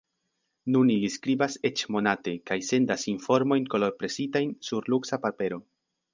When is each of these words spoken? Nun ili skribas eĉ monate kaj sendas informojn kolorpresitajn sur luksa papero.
Nun 0.75 0.87
ili 0.93 1.09
skribas 1.15 1.57
eĉ 1.69 1.83
monate 1.97 2.33
kaj 2.51 2.57
sendas 2.69 3.05
informojn 3.13 3.69
kolorpresitajn 3.75 4.57
sur 4.71 4.93
luksa 4.97 5.23
papero. 5.29 5.63